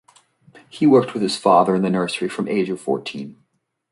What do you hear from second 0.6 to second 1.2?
He worked